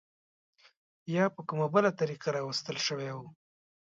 یا 1.15 1.25
په 1.35 1.41
کومه 1.47 1.67
بله 1.75 1.89
طریقه 1.99 2.27
راوستل 2.37 2.77
شوي 2.87 3.09
وو. 3.13 3.27